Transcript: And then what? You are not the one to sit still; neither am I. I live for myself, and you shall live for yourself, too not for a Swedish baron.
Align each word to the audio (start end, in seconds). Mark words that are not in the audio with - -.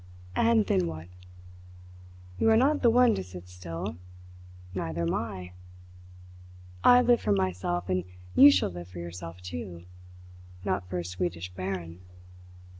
And 0.35 0.65
then 0.65 0.87
what? 0.87 1.09
You 2.39 2.49
are 2.49 2.57
not 2.57 2.81
the 2.81 2.89
one 2.89 3.13
to 3.13 3.23
sit 3.23 3.47
still; 3.47 3.97
neither 4.73 5.03
am 5.03 5.13
I. 5.13 5.51
I 6.83 7.03
live 7.03 7.21
for 7.21 7.33
myself, 7.33 7.87
and 7.87 8.03
you 8.33 8.49
shall 8.49 8.71
live 8.71 8.87
for 8.87 8.97
yourself, 8.97 9.41
too 9.43 9.85
not 10.65 10.89
for 10.89 10.97
a 10.97 11.05
Swedish 11.05 11.53
baron. 11.53 11.99